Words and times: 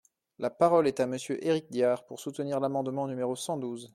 La 0.39 0.49
parole 0.49 0.87
est 0.87 0.99
à 0.99 1.05
Monsieur 1.05 1.37
Éric 1.45 1.69
Diard, 1.69 2.05
pour 2.07 2.19
soutenir 2.19 2.59
l’amendement 2.59 3.07
numéro 3.07 3.35
cent 3.35 3.55
douze. 3.57 3.87